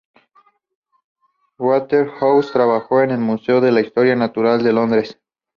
[1.59, 5.19] Waterhouse trabajó en el Museo de Historia Natural de Londres.